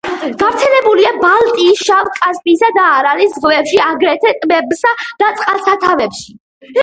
[0.43, 6.35] გავრცელებულია ბალტიის, შავ, კასპიისა და არალის ზღვებში, აგრეთვე ტბებსა და წყალსატევებში.